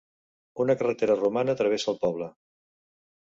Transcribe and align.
Una 0.63 0.75
carretera 0.79 1.17
romana 1.19 1.55
travessa 1.61 1.93
el 1.93 2.01
poble. 2.07 2.31